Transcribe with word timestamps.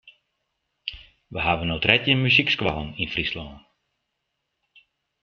We 1.33 1.39
hawwe 1.47 1.65
no 1.67 1.77
trettjin 1.83 2.21
muzykskoallen 2.23 2.89
yn 3.01 3.11
Fryslân. 3.13 3.55